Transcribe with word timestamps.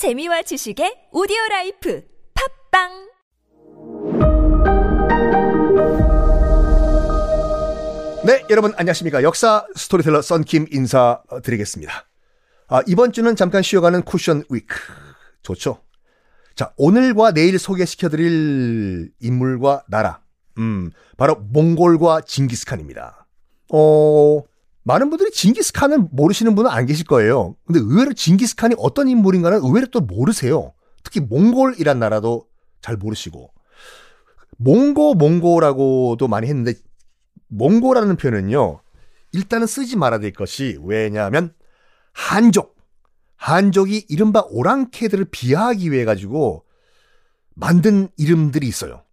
재미와 0.00 0.40
지식의 0.40 1.12
오디오 1.12 1.36
라이프 1.50 2.02
팟빵 2.72 2.88
네, 8.24 8.42
여러분 8.48 8.72
안녕하십니까. 8.78 9.22
역사 9.22 9.66
스토리텔러 9.76 10.22
썬킴 10.22 10.68
인사드리겠습니다. 10.72 11.92
아, 12.68 12.80
이번 12.86 13.12
주는 13.12 13.36
잠깐 13.36 13.60
쉬어가는 13.60 14.00
cushion 14.00 14.44
week. 14.48 14.74
좋죠? 15.42 15.82
자, 16.54 16.72
오늘과 16.78 17.32
내일 17.32 17.58
소개시켜 17.58 18.08
드릴 18.08 19.12
인물과 19.20 19.84
나라. 19.86 20.22
음, 20.56 20.92
바로 21.18 21.34
몽골과 21.34 22.22
징기스칸입니다. 22.22 23.26
어, 23.70 24.42
많은 24.90 25.08
분들이 25.08 25.30
징기스칸을 25.30 26.08
모르시는 26.10 26.56
분은 26.56 26.68
안 26.68 26.84
계실 26.84 27.06
거예요. 27.06 27.54
근데 27.64 27.78
의외로 27.78 28.12
징기스칸이 28.12 28.74
어떤 28.76 29.08
인물인가는 29.08 29.60
의외로 29.62 29.86
또 29.86 30.00
모르세요. 30.00 30.72
특히 31.04 31.20
몽골이란 31.20 32.00
나라도 32.00 32.48
잘 32.80 32.96
모르시고. 32.96 33.52
몽고, 34.56 35.14
몽고라고도 35.14 36.26
많이 36.28 36.48
했는데, 36.48 36.74
몽고라는 37.48 38.16
표현은요, 38.16 38.80
일단은 39.32 39.68
쓰지 39.68 39.96
말아야 39.96 40.18
될 40.18 40.32
것이 40.32 40.76
왜냐하면, 40.82 41.54
한족. 42.12 42.76
한족이 43.36 44.06
이른바 44.08 44.44
오랑캐들을 44.50 45.26
비하하기 45.30 45.92
위해 45.92 46.04
가지고 46.04 46.64
만든 47.54 48.08
이름들이 48.18 48.66
있어요. 48.66 49.04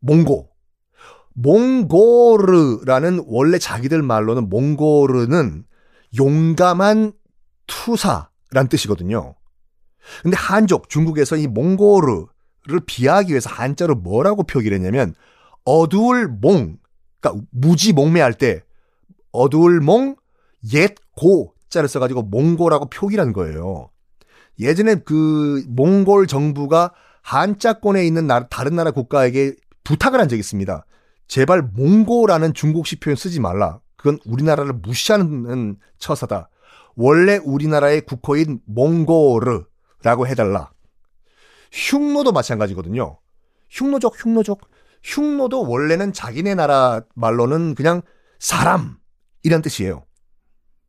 몽고. 0.00 0.49
몽고르라는 1.34 3.24
원래 3.26 3.58
자기들 3.58 4.02
말로는 4.02 4.48
몽고르는 4.48 5.64
용감한 6.18 7.12
투사란 7.66 8.68
뜻이거든요. 8.68 9.34
근데 10.22 10.36
한족, 10.36 10.88
중국에서 10.88 11.36
이 11.36 11.46
몽고르를 11.46 12.26
비하하기 12.86 13.30
위해서 13.30 13.48
한자로 13.50 13.96
뭐라고 13.96 14.42
표기를 14.42 14.76
했냐면 14.76 15.14
어두울 15.64 16.28
몽, 16.28 16.78
그러니까 17.20 17.46
무지 17.50 17.92
몽매할 17.92 18.34
때 18.34 18.62
어두울 19.30 19.80
몽, 19.80 20.16
옛고 20.72 21.54
자를 21.68 21.88
써가지고 21.88 22.22
몽고라고 22.22 22.90
표기를 22.90 23.22
한 23.24 23.32
거예요. 23.32 23.90
예전에 24.58 24.96
그 24.96 25.64
몽골 25.68 26.26
정부가 26.26 26.92
한자권에 27.22 28.04
있는 28.04 28.28
다른 28.50 28.76
나라 28.76 28.90
국가에게 28.90 29.54
부탁을 29.84 30.20
한 30.20 30.28
적이 30.28 30.40
있습니다. 30.40 30.84
제발 31.30 31.62
몽고라는 31.62 32.54
중국식 32.54 32.98
표현 32.98 33.14
쓰지 33.14 33.38
말라. 33.38 33.78
그건 33.96 34.18
우리나라를 34.26 34.72
무시하는 34.72 35.76
처사다. 35.96 36.50
원래 36.96 37.36
우리나라의 37.36 38.00
국호인 38.00 38.58
몽고르라고 38.66 40.26
해달라. 40.26 40.72
흉노도 41.70 42.32
마찬가지거든요. 42.32 43.20
흉노족, 43.68 44.16
흉노족. 44.18 44.68
흉노도 45.04 45.68
원래는 45.68 46.12
자기네 46.12 46.56
나라 46.56 47.02
말로는 47.14 47.76
그냥 47.76 48.02
사람 48.40 48.96
이란 49.44 49.62
뜻이에요. 49.62 50.04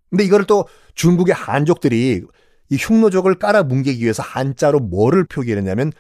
근데 0.10 0.24
이거를 0.24 0.48
또 0.48 0.66
중국의 0.96 1.36
한족들이 1.36 2.24
이 2.70 2.76
흉노족을 2.76 3.36
깔아 3.36 3.62
뭉개기 3.62 4.02
위해서 4.02 4.24
한자로 4.24 4.80
뭐를 4.80 5.24
표기했냐면 5.26 5.92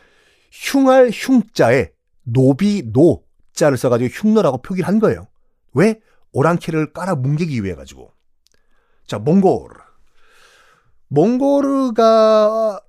흉할 0.51 1.11
흉자에 1.13 1.91
노비 2.23 2.91
노 2.91 3.23
자를 3.53 3.77
써가지고 3.77 4.09
흉노라고 4.13 4.61
표기를 4.61 4.87
한 4.87 4.99
거예요. 4.99 5.27
왜? 5.73 5.99
오랑캐를 6.33 6.93
깔아 6.93 7.15
뭉개기 7.15 7.61
위해 7.63 7.75
가지고. 7.75 8.13
자, 9.05 9.19
몽고르. 9.19 9.75
몽고르가 11.09 12.79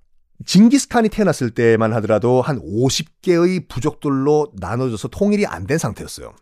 징기스칸이 0.44 1.08
태어났을 1.08 1.50
때만 1.50 1.92
하더라도 1.94 2.40
한 2.42 2.60
50개의 2.60 3.68
부족들로 3.68 4.52
나눠져서 4.56 5.08
통일이 5.08 5.46
안 5.46 5.66
된 5.66 5.78
상태였어요. 5.78 6.34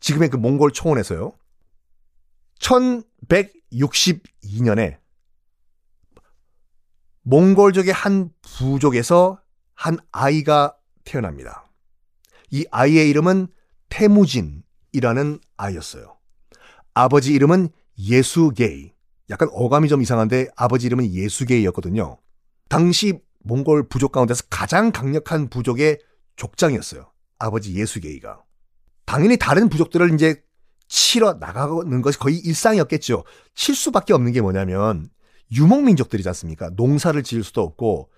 지금의 0.00 0.28
그 0.30 0.36
몽골 0.36 0.72
초원에서요. 0.72 1.32
1162년에 2.60 4.98
몽골족의 7.22 7.92
한 7.92 8.30
부족에서 8.42 9.40
한 9.74 9.98
아이가 10.12 10.76
태어납니다. 11.04 11.66
이 12.54 12.64
아이의 12.70 13.10
이름은 13.10 13.48
태무진이라는 13.88 15.40
아이였어요. 15.56 16.16
아버지 16.94 17.32
이름은 17.32 17.68
예수게이. 17.98 18.92
약간 19.30 19.48
어감이 19.52 19.88
좀 19.88 20.00
이상한데 20.00 20.50
아버지 20.54 20.86
이름은 20.86 21.12
예수게이였거든요. 21.12 22.16
당시 22.68 23.18
몽골 23.40 23.88
부족 23.88 24.12
가운데서 24.12 24.44
가장 24.50 24.92
강력한 24.92 25.48
부족의 25.48 25.98
족장이었어요. 26.36 27.10
아버지 27.40 27.74
예수게이가. 27.74 28.44
당연히 29.04 29.36
다른 29.36 29.68
부족들을 29.68 30.14
이제 30.14 30.40
치러 30.86 31.32
나가는 31.32 32.02
것이 32.02 32.20
거의 32.20 32.38
일상이었겠죠. 32.38 33.24
칠 33.56 33.74
수밖에 33.74 34.12
없는 34.12 34.30
게 34.30 34.40
뭐냐면 34.40 35.10
유목민족들이지 35.50 36.28
않습니까? 36.28 36.70
농사를 36.76 37.20
지을 37.24 37.42
수도 37.42 37.62
없고 37.62 38.10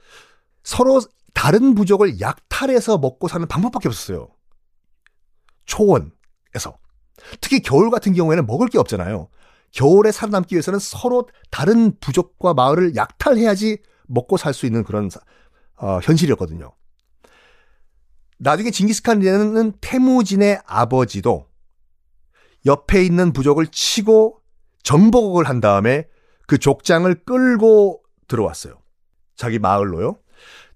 서로 0.63 1.01
다른 1.37 1.75
부족을 1.75 2.19
약탈해서 2.19 2.97
먹고 2.97 3.29
사는 3.29 3.47
방법밖에 3.47 3.89
없었어요. 3.89 4.29
초원에서. 5.67 6.79
특히 7.43 7.61
겨울 7.61 7.91
같은 7.91 8.15
경우에는 8.15 8.47
먹을 8.47 8.69
게 8.69 8.79
없잖아요. 8.79 9.29
겨울에 9.71 10.13
살아남기 10.13 10.55
위해서는 10.55 10.79
서로 10.79 11.29
다른 11.51 11.95
부족과 12.01 12.55
마을을 12.55 12.97
약탈해야지 12.97 13.83
먹고 14.07 14.39
살 14.39 14.55
수 14.55 14.65
있는 14.65 14.83
그런 14.83 15.11
어, 15.77 15.99
현실이었거든요. 16.03 16.73
나중에 18.39 18.71
징기스칸에는 18.71 19.73
태무진의 19.83 20.63
아버지도 20.65 21.51
옆에 22.65 23.05
있는 23.05 23.35
부족을 23.35 23.67
치고 23.67 24.41
정복을 24.85 25.47
한 25.47 25.61
다음에 25.61 26.09
그 26.47 26.57
족장을 26.57 27.15
끌고 27.25 28.03
들어왔어요. 28.27 28.81
자기 29.37 29.59
마을로요. 29.59 30.17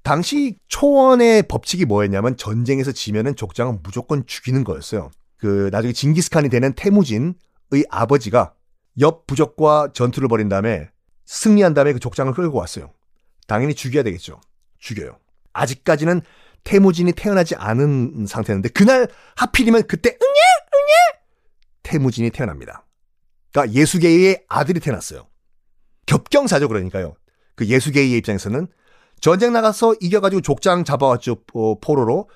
당시 0.03 0.56
초원의 0.69 1.44
법칙이 1.44 1.84
뭐였냐면 1.84 2.37
전쟁에서 2.37 2.93
지면은 2.93 3.37
족장은 3.37 3.81
무조건 3.83 4.27
죽이는 4.27 4.65
거였어요. 4.65 5.11
그 5.37 5.69
나중에 5.72 5.93
징기스칸이 5.93 6.49
되는 6.49 6.72
태무진의 6.72 7.34
아버지가 7.91 8.55
옆 9.00 9.27
부족과 9.27 9.91
전투를 9.93 10.28
벌인 10.28 10.49
다음에 10.49 10.88
승리한 11.27 11.75
다음에 11.75 11.93
그 11.93 12.00
족장을 12.00 12.33
끌고 12.33 12.59
왔어요. 12.59 12.93
당연히 13.47 13.75
죽여야 13.75 14.03
되겠죠. 14.03 14.41
죽여요. 14.78 15.19
아직까지는 15.53 16.22
태무진이 16.65 17.12
태어나지 17.12 17.55
않은 17.55 18.27
상태였는데 18.27 18.71
그날 18.71 19.09
하필이면 19.37 19.87
그때 19.87 20.11
응예 20.11 20.19
응예 20.19 21.21
태무진이 21.82 22.31
태어납니다. 22.31 22.87
그러니까 23.53 23.78
예수계의 23.78 24.44
아들이 24.49 24.81
태어났어요. 24.81 25.27
겹경사죠 26.06 26.69
그러니까요. 26.69 27.15
그 27.55 27.67
예수계의 27.67 28.12
입장에서는 28.19 28.67
전쟁 29.20 29.53
나가서 29.53 29.94
이겨가지고 30.00 30.42
족장 30.42 30.84
잡아왔죠 30.84 31.38
어, 31.54 31.81
포로로 31.81 32.28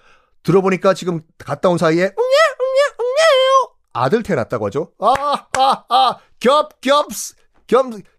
들어보니까 0.43 0.95
지금 0.95 1.21
갔다 1.39 1.69
온 1.71 1.79
사이에 1.79 2.03
응예 2.03 2.07
응예 2.07 2.95
응예요 3.01 3.75
아들 3.95 4.23
태어났다고 4.23 4.67
하죠. 4.67 4.93
아아아겹겹겸 4.99 7.09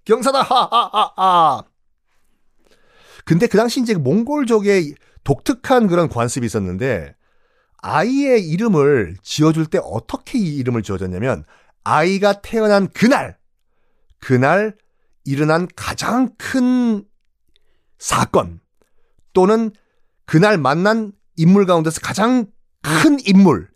경사다 0.06 0.42
하하하하. 0.42 1.64
근데 3.26 3.46
그 3.48 3.58
당시 3.58 3.82
이제 3.82 3.94
몽골족의 3.96 4.96
독특한 5.24 5.88
그런 5.88 6.08
관습이 6.08 6.46
있었는데 6.46 7.16
아이의 7.82 8.48
이름을 8.48 9.18
지어줄 9.22 9.66
때 9.68 9.80
어떻게 9.84 10.40
이 10.40 10.56
이름을 10.58 10.82
지어줬냐면 10.82 11.44
아이가 11.84 12.42
태어난 12.42 12.88
그날 12.90 13.38
그날 14.20 14.76
일어난 15.24 15.68
가장 15.76 16.34
큰 16.38 17.06
사건 17.98 18.60
또는 19.34 19.72
그날 20.26 20.58
만난 20.58 21.12
인물 21.36 21.66
가운데서 21.66 22.02
가장 22.02 22.48
큰 22.82 23.18
인물의 23.26 23.68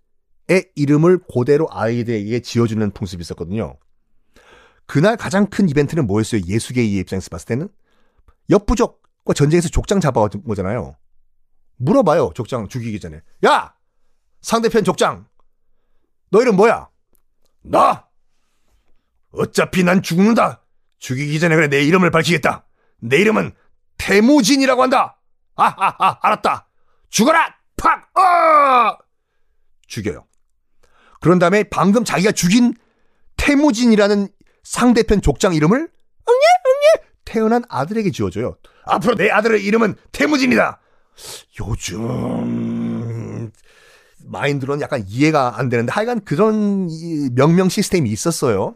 이름을 0.76 1.20
그대로 1.34 1.68
아이들에게 1.72 2.40
지어주는 2.42 2.92
풍습이 2.92 3.22
있었거든요. 3.22 3.78
그날 4.86 5.18
가장 5.18 5.48
큰 5.48 5.70
이벤트는 5.70 6.08
뭐였어요? 6.08 6.42
예수계의 6.46 6.96
입장에서 6.96 7.30
봤을 7.30 7.46
때는 7.48 7.70
옆부족과 8.50 9.34
전쟁에서 9.36 9.70
족장 9.70 10.00
잡아온 10.00 10.30
거잖아요. 10.48 10.96
물어봐요. 11.78 12.32
족장 12.34 12.68
죽이기 12.68 13.00
전에. 13.00 13.22
야! 13.46 13.76
상대편 14.42 14.84
족장! 14.84 15.28
너 16.32 16.42
이름 16.42 16.56
뭐야? 16.56 16.90
나! 17.62 18.08
어차피 19.32 19.84
난 19.84 20.02
죽는다! 20.02 20.66
죽이기 20.98 21.40
전에 21.40 21.56
그래 21.56 21.68
내 21.68 21.84
이름을 21.84 22.12
밝히겠다. 22.12 22.66
내 23.00 23.18
이름은 23.18 23.54
태무진이라고 24.00 24.82
한다. 24.82 25.20
아하하 25.56 26.18
알았다. 26.22 26.68
죽어라. 27.10 27.56
팍. 27.78 28.10
어! 28.18 28.98
죽여요. 29.88 30.26
그런 31.22 31.38
다음에 31.38 31.64
방금 31.64 32.04
자기가 32.04 32.32
죽인 32.32 32.74
태무진이라는 33.38 34.30
상대편 34.64 35.22
족장 35.22 35.54
이름을 35.54 35.78
응예 35.78 35.88
응예 35.88 37.06
태어난 37.26 37.64
아들에게 37.70 38.12
지어줘요. 38.12 38.58
앞으로 38.86 39.16
내 39.16 39.30
아들의 39.30 39.64
이름은 39.64 39.96
태무진이다. 40.12 40.80
요즘 41.60 43.52
마인드로는 44.26 44.82
약간 44.82 45.04
이해가 45.08 45.58
안 45.58 45.70
되는데 45.70 45.92
하여간 45.92 46.24
그런 46.24 46.88
명명 47.36 47.70
시스템이 47.70 48.10
있었어요. 48.10 48.76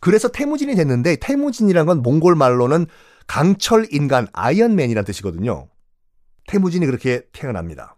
그래서 0.00 0.28
태무진이 0.28 0.74
됐는데 0.74 1.16
태무진이란 1.16 1.86
건 1.86 2.02
몽골 2.02 2.34
말로는 2.34 2.86
강철 3.26 3.86
인간 3.90 4.26
아이언맨이란 4.32 5.04
뜻이거든요. 5.04 5.68
태무진이 6.46 6.86
그렇게 6.86 7.22
태어납니다. 7.32 7.96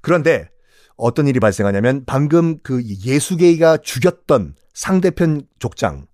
그런데 0.00 0.48
어떤 0.96 1.26
일이 1.26 1.40
발생하냐면 1.40 2.04
방금 2.06 2.58
그 2.58 2.82
예수게이가 2.82 3.78
죽였던 3.78 4.54
상대편 4.72 5.46
족장 5.58 6.06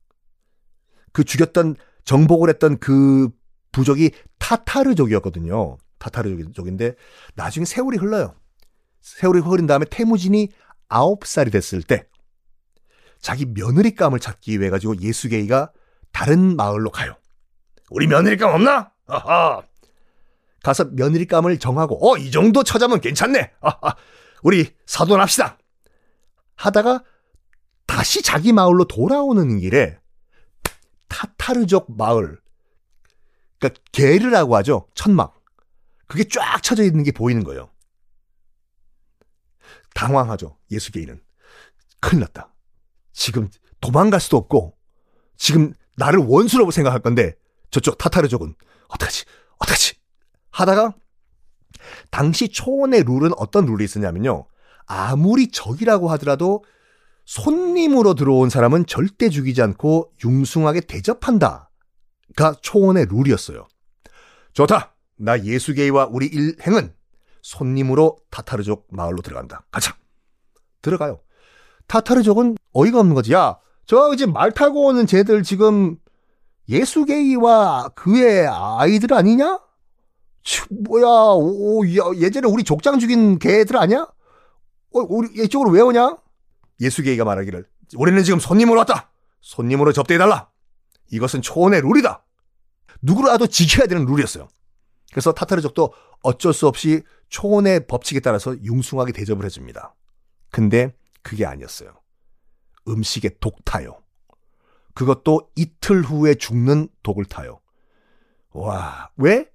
그 1.12 1.24
죽였던 1.24 1.76
정복을 2.04 2.48
했던 2.48 2.78
그 2.78 3.28
부족이 3.70 4.10
타타르족이었거든요. 4.38 5.78
타타르족인데 5.98 6.94
나중에 7.34 7.64
세월이 7.64 7.98
흘러요. 7.98 8.34
세월이 9.00 9.40
흐른 9.40 9.66
다음에 9.66 9.84
태무진이 9.88 10.48
9살이 10.88 11.50
됐을 11.52 11.82
때 11.82 12.06
자기 13.20 13.46
며느리감을 13.46 14.18
찾기 14.18 14.60
위해 14.60 14.68
가지고 14.68 14.98
예수게이가 15.00 15.72
다른 16.12 16.56
마을로 16.56 16.90
가요. 16.90 17.16
우리 17.92 18.06
며느리감 18.06 18.52
없나? 18.54 18.92
아하. 19.06 19.62
가서 20.62 20.84
며느리감을 20.86 21.58
정하고 21.58 21.98
어 22.10 22.16
이 22.18 22.30
정도 22.30 22.62
처자면 22.62 23.00
괜찮네. 23.00 23.52
아하. 23.60 23.96
우리 24.42 24.74
사돈합시다. 24.86 25.58
하다가 26.56 27.04
다시 27.86 28.22
자기 28.22 28.52
마을로 28.52 28.84
돌아오는 28.86 29.58
길에 29.58 29.98
타타르족 31.08 31.96
마을 31.96 32.40
그러니까 33.58 33.80
게르라고 33.92 34.56
하죠. 34.56 34.88
천막. 34.94 35.34
그게 36.06 36.24
쫙 36.24 36.62
쳐져 36.62 36.82
있는 36.82 37.04
게 37.04 37.12
보이는 37.12 37.44
거예요. 37.44 37.70
당황하죠. 39.94 40.56
예수계인은. 40.70 41.20
큰일 42.00 42.20
났다. 42.20 42.52
지금 43.12 43.50
도망갈 43.80 44.20
수도 44.20 44.36
없고 44.36 44.76
지금 45.36 45.72
나를 45.96 46.20
원수라고 46.20 46.70
생각할 46.70 47.00
건데 47.00 47.34
저쪽 47.72 47.98
타타르족은 47.98 48.54
어떡하지? 48.88 49.24
어떡하지? 49.58 49.94
하다가 50.50 50.94
당시 52.10 52.48
초원의 52.48 53.02
룰은 53.04 53.32
어떤 53.36 53.66
룰이 53.66 53.84
있었냐면요. 53.84 54.46
아무리 54.86 55.50
적이라고 55.50 56.10
하더라도 56.10 56.62
손님으로 57.24 58.14
들어온 58.14 58.50
사람은 58.50 58.86
절대 58.86 59.30
죽이지 59.30 59.62
않고 59.62 60.12
융숭하게 60.22 60.82
대접한다. 60.82 61.70
가 62.36 62.54
초원의 62.60 63.06
룰이었어요. 63.10 63.66
좋다. 64.52 64.94
나 65.16 65.42
예수계와 65.42 66.08
우리 66.10 66.26
일행은 66.26 66.94
손님으로 67.40 68.18
타타르족 68.30 68.88
마을로 68.90 69.22
들어간다. 69.22 69.64
가자. 69.70 69.96
들어가요. 70.82 71.20
타타르족은 71.86 72.56
어이가 72.72 73.00
없는 73.00 73.14
거지. 73.14 73.32
야, 73.32 73.58
저 73.86 74.12
이제 74.12 74.26
말 74.26 74.52
타고 74.52 74.86
오는 74.86 75.06
쟤들 75.06 75.42
지금 75.42 75.96
예수게이와 76.68 77.90
그의 77.90 78.46
아이들 78.46 79.12
아니냐? 79.14 79.60
뭐야, 80.70 81.06
오, 81.36 81.84
야, 81.86 82.02
예전에 82.16 82.48
우리 82.48 82.64
족장 82.64 82.98
죽인 82.98 83.38
개들 83.38 83.76
아니야? 83.76 84.02
어, 84.02 85.00
우리 85.08 85.28
이쪽으로 85.44 85.70
왜 85.70 85.80
오냐? 85.80 86.18
예수게이가 86.80 87.24
말하기를 87.24 87.64
우리는 87.96 88.22
지금 88.24 88.40
손님으로 88.40 88.78
왔다. 88.78 89.10
손님으로 89.40 89.92
접대해달라. 89.92 90.50
이것은 91.10 91.42
초원의 91.42 91.82
룰이다. 91.82 92.24
누구라도 93.02 93.46
지켜야 93.46 93.86
되는 93.86 94.04
룰이었어요. 94.04 94.48
그래서 95.10 95.32
타타르족도 95.32 95.92
어쩔 96.22 96.52
수 96.52 96.66
없이 96.66 97.02
초원의 97.28 97.86
법칙에 97.86 98.20
따라서 98.20 98.56
융숭하게 98.62 99.12
대접을 99.12 99.44
해줍니다. 99.44 99.94
근데 100.50 100.94
그게 101.22 101.44
아니었어요. 101.44 101.92
음식에 102.88 103.30
독 103.40 103.64
타요. 103.64 104.01
그것도 104.94 105.48
이틀 105.56 106.02
후에 106.02 106.34
죽는 106.34 106.88
독을 107.02 107.24
타요. 107.24 107.60
와, 108.52 109.10
왜? 109.16 109.46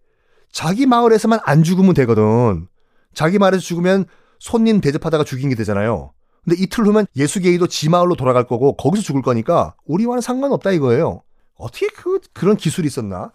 자기 0.51 0.85
마을에서만 0.85 1.39
안 1.43 1.63
죽으면 1.63 1.93
되거든. 1.93 2.67
자기 3.13 3.37
마을에서 3.37 3.61
죽으면 3.61 4.05
손님 4.39 4.81
대접하다가 4.81 5.23
죽인 5.23 5.49
게 5.49 5.55
되잖아요. 5.55 6.13
근데 6.43 6.61
이틀 6.61 6.85
후면 6.85 7.07
예수계이도 7.15 7.67
지 7.67 7.89
마을로 7.89 8.15
돌아갈 8.15 8.47
거고 8.47 8.75
거기서 8.77 9.03
죽을 9.03 9.21
거니까 9.21 9.75
우리와는 9.85 10.21
상관없다 10.21 10.71
이거예요. 10.71 11.21
어떻게 11.55 11.87
그, 11.87 12.19
그런 12.33 12.55
기술이 12.55 12.87
있었나? 12.87 13.33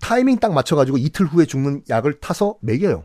타이밍 0.00 0.38
딱 0.38 0.52
맞춰가지고 0.52 0.98
이틀 0.98 1.26
후에 1.26 1.46
죽는 1.46 1.84
약을 1.88 2.20
타서 2.20 2.56
먹여요. 2.60 3.04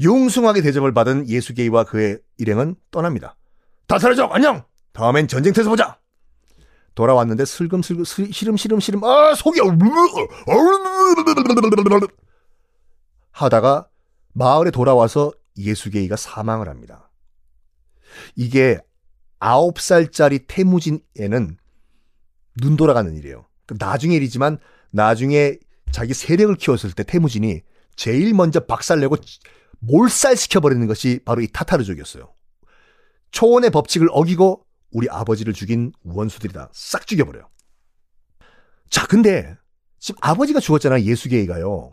융숭하게 0.00 0.62
대접을 0.62 0.94
받은 0.94 1.28
예수계이와 1.28 1.84
그의 1.84 2.18
일행은 2.38 2.76
떠납니다. 2.90 3.36
다 3.86 3.98
사라족 3.98 4.34
안녕! 4.34 4.64
다음엔 4.92 5.28
전쟁터에서 5.28 5.70
보자! 5.70 5.98
돌아왔는데 6.94 7.44
슬금슬금 7.44 8.04
시름 8.04 8.56
시름 8.56 8.80
시름 8.80 9.04
아 9.04 9.34
속이 9.34 9.60
하다가 13.32 13.88
마을에 14.32 14.70
돌아와서 14.70 15.32
예수계이가 15.56 16.16
사망을 16.16 16.68
합니다. 16.68 17.10
이게 18.36 18.78
아홉 19.38 19.80
살짜리 19.80 20.40
태무진에는 20.46 21.56
눈 22.60 22.76
돌아가는 22.76 23.14
일이에요. 23.16 23.46
그 23.66 23.74
나중에 23.78 24.14
일이지만 24.16 24.58
나중에 24.90 25.58
자기 25.90 26.14
세력을 26.14 26.54
키웠을 26.56 26.92
때 26.92 27.02
태무진이 27.02 27.62
제일 27.96 28.34
먼저 28.34 28.60
박살내고 28.60 29.16
몰살시켜버리는 29.80 30.86
것이 30.86 31.20
바로 31.24 31.40
이 31.40 31.48
타타르족이었어요. 31.48 32.32
초원의 33.30 33.70
법칙을 33.70 34.08
어기고 34.10 34.63
우리 34.94 35.08
아버지를 35.10 35.52
죽인 35.52 35.92
원수들이다. 36.04 36.70
싹 36.72 37.06
죽여버려요. 37.06 37.48
자, 38.88 39.06
근데 39.06 39.56
지금 39.98 40.18
아버지가 40.22 40.60
죽었잖아요. 40.60 41.02
예수계이가요. 41.02 41.92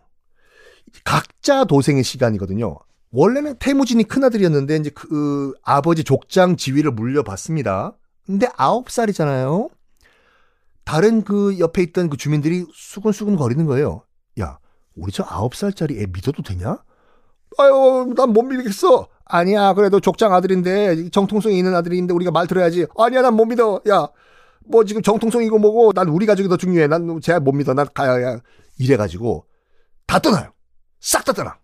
각자 1.04 1.66
도생의 1.66 2.04
시간이거든요. 2.04 2.78
원래는 3.12 3.58
태무진이 3.58 4.04
큰아들이었는데 4.06 4.76
이제 4.78 4.90
그 4.92 5.54
아버지 5.64 6.04
족장 6.04 6.56
지위를 6.56 6.92
물려받습니다. 6.92 7.98
근데 8.26 8.48
아홉 8.56 8.90
살이잖아요. 8.92 9.70
다른 10.86 11.24
그 11.24 11.58
옆에 11.60 11.82
있던 11.84 12.10
그 12.10 12.18
주민들이 12.18 12.66
수근수근 12.74 13.36
거리는 13.36 13.66
거예요. 13.66 14.06
야, 14.40 14.60
우리 14.96 15.12
저 15.12 15.26
아홉 15.28 15.56
살짜리 15.56 16.00
애 16.00 16.06
믿어도 16.06 16.44
되냐? 16.44 16.78
아유, 17.58 18.14
난 18.16 18.30
못 18.32 18.44
믿겠어. 18.44 19.08
아니야, 19.32 19.74
그래도 19.74 20.00
족장 20.00 20.34
아들인데 20.34 21.10
정통성이 21.10 21.58
있는 21.58 21.74
아들인데 21.76 22.14
우리가 22.14 22.32
말 22.32 22.48
들어야지. 22.48 22.86
아니야, 22.98 23.22
난 23.22 23.36
못 23.36 23.46
믿어. 23.46 23.82
야, 23.90 24.10
뭐 24.68 24.84
지금 24.84 25.02
정통성이고 25.02 25.58
뭐고 25.58 25.94
난 25.94 26.10
우리 26.10 26.26
가족이 26.26 26.50
더 26.50 26.58
중요해. 26.58 26.88
난쟤못 26.88 27.56
믿어. 27.56 27.74
난 27.74 27.88
가야. 27.94 28.40
이래가지고 28.78 29.46
다 30.06 30.20
떠나요. 30.20 30.52
싹 31.00 31.24
다 31.24 31.34
떠나. 31.34 31.58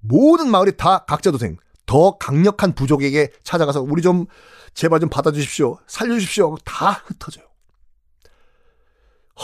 모든 0.00 0.50
마을이 0.50 0.76
다 0.76 1.04
각자 1.06 1.30
도생. 1.30 1.56
더 1.86 2.16
강력한 2.16 2.74
부족에게 2.74 3.30
찾아가서 3.42 3.82
우리 3.82 4.00
좀 4.00 4.24
제발 4.72 5.00
좀 5.00 5.10
받아주십시오. 5.10 5.78
살려주십시오. 5.86 6.56
다 6.64 7.02
흩어져요. 7.04 7.44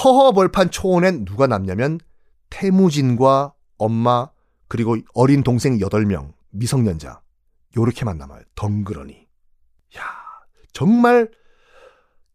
허허벌판 0.02 0.70
초원엔 0.70 1.24
누가 1.26 1.46
남냐면 1.46 1.98
태무진과 2.48 3.52
엄마 3.76 4.30
그리고 4.68 4.96
어린 5.14 5.42
동생 5.42 5.78
8명 5.78 6.32
미성년자 6.50 7.20
요렇게만 7.76 8.18
남아요. 8.18 8.42
덩그러니. 8.54 9.28
야 9.96 10.02
정말 10.72 11.30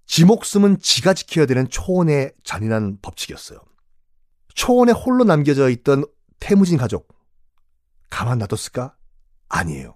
지 0.06 0.26
목숨은 0.26 0.80
지가 0.80 1.14
지켜야 1.14 1.46
되는 1.46 1.68
초원의 1.70 2.34
잔인한 2.44 3.00
법칙이었어요. 3.02 3.60
초원에 4.54 4.92
홀로 4.92 5.24
남겨져 5.24 5.70
있던 5.70 6.06
태무진 6.40 6.78
가족 6.78 7.08
가만 8.10 8.38
놔뒀을까? 8.38 8.96
아니에요. 9.50 9.96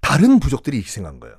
다른 0.00 0.38
부족들이 0.38 0.78
희생한 0.78 1.18
거예요. 1.18 1.36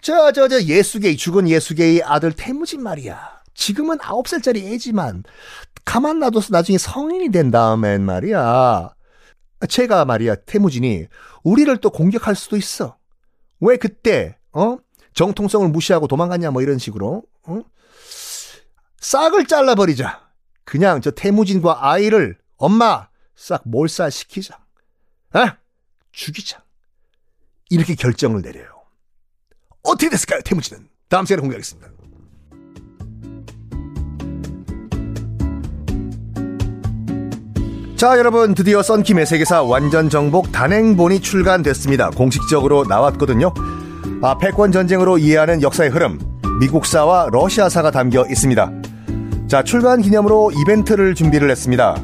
저, 0.00 0.32
저, 0.32 0.48
저, 0.48 0.62
예수게이, 0.62 1.16
죽은 1.16 1.48
예수게이 1.48 2.02
아들 2.02 2.32
태무진 2.32 2.82
말이야. 2.82 3.42
지금은 3.54 3.98
아홉 4.02 4.28
살짜리 4.28 4.66
애지만, 4.72 5.24
가만 5.84 6.18
놔둬서 6.18 6.48
나중에 6.50 6.78
성인이 6.78 7.30
된 7.30 7.50
다음엔 7.50 8.02
말이야. 8.02 8.94
제가 9.66 10.04
말이야, 10.04 10.36
태무진이, 10.36 11.06
우리를 11.42 11.76
또 11.78 11.90
공격할 11.90 12.34
수도 12.34 12.56
있어. 12.56 12.98
왜 13.60 13.76
그때, 13.76 14.38
어? 14.52 14.78
정통성을 15.14 15.68
무시하고 15.68 16.06
도망갔냐, 16.06 16.50
뭐 16.50 16.62
이런 16.62 16.78
식으로, 16.78 17.22
어? 17.44 17.60
싹을 19.00 19.46
잘라버리자. 19.46 20.28
그냥 20.64 21.00
저 21.00 21.10
태무진과 21.10 21.88
아이를, 21.90 22.38
엄마, 22.56 23.08
싹 23.36 23.62
몰살시키자. 23.64 24.58
아, 25.32 25.56
죽이자. 26.12 26.62
이렇게 27.70 27.94
결정을 27.94 28.42
내려요. 28.42 28.68
어떻게 29.82 30.08
됐을까요, 30.08 30.40
태무진은? 30.42 30.88
다음 31.08 31.26
시간에 31.26 31.40
공개하겠습니다. 31.40 31.90
자, 38.04 38.18
여러분, 38.18 38.54
드디어 38.54 38.82
썬킴의 38.82 39.24
세계사 39.24 39.62
완전 39.62 40.10
정복 40.10 40.52
단행본이 40.52 41.20
출간됐습니다. 41.20 42.10
공식적으로 42.10 42.84
나왔거든요. 42.86 43.54
아, 44.20 44.36
패권 44.36 44.72
전쟁으로 44.72 45.16
이해하는 45.16 45.62
역사의 45.62 45.88
흐름, 45.88 46.18
미국사와 46.60 47.30
러시아사가 47.32 47.90
담겨 47.90 48.26
있습니다. 48.28 48.70
자, 49.48 49.62
출간 49.62 50.02
기념으로 50.02 50.52
이벤트를 50.52 51.14
준비를 51.14 51.50
했습니다. 51.50 51.96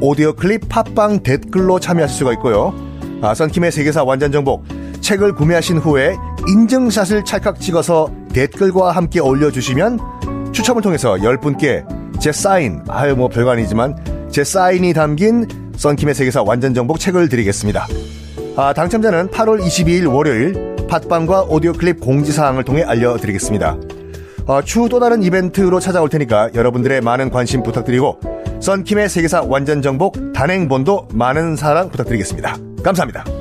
오디오 0.00 0.34
클립 0.34 0.68
팟빵 0.68 1.24
댓글로 1.24 1.80
참여하실 1.80 2.16
수가 2.16 2.32
있고요. 2.34 2.72
아, 3.20 3.34
썬킴의 3.34 3.72
세계사 3.72 4.04
완전 4.04 4.30
정복 4.30 4.64
책을 5.00 5.34
구매하신 5.34 5.78
후에 5.78 6.14
인증샷을 6.46 7.24
찰칵 7.24 7.58
찍어서 7.58 8.08
댓글과 8.32 8.92
함께 8.92 9.18
올려주시면 9.18 10.52
추첨을 10.52 10.80
통해서 10.80 11.14
10분께 11.14 12.20
제 12.20 12.30
사인, 12.30 12.84
아유 12.86 13.16
뭐 13.16 13.26
별거 13.26 13.50
아니지만 13.50 13.96
제 14.30 14.44
사인이 14.44 14.92
담긴 14.92 15.46
썬킴의 15.76 16.14
세계사 16.14 16.42
완전 16.42 16.72
정복 16.72 17.00
책을 17.00 17.28
드리겠습니다. 17.28 17.86
아, 18.56 18.72
당첨자는 18.72 19.28
8월 19.28 19.60
22일 19.60 20.12
월요일 20.12 20.76
팟빵과 20.88 21.42
오디오 21.42 21.72
클립 21.72 22.00
공지사항을 22.00 22.64
통해 22.64 22.82
알려드리겠습니다. 22.82 23.76
어, 24.46 24.62
추후 24.62 24.88
또 24.88 25.00
다른 25.00 25.22
이벤트로 25.22 25.80
찾아올 25.80 26.08
테니까 26.08 26.50
여러분들의 26.54 27.00
많은 27.00 27.30
관심 27.30 27.62
부탁드리고 27.62 28.20
썬킴의 28.60 29.08
세계사 29.08 29.42
완전 29.42 29.82
정복 29.82 30.32
단행본도 30.32 31.08
많은 31.12 31.56
사랑 31.56 31.88
부탁드리겠습니다. 31.88 32.56
감사합니다. 32.82 33.39